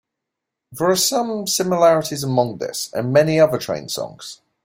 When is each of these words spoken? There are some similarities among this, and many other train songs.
There 0.71 0.89
are 0.89 0.95
some 0.95 1.45
similarities 1.45 2.23
among 2.23 2.57
this, 2.57 2.91
and 2.91 3.13
many 3.13 3.39
other 3.39 3.59
train 3.59 3.87
songs. 3.87 4.41